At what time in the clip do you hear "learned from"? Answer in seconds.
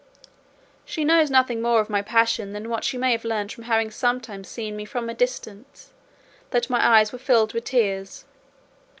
3.23-3.65